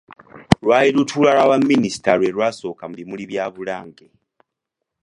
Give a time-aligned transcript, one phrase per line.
[0.63, 4.07] Lwali lutuula lwa Baminisita lwe lwasooka mu bimuli bya Bulange.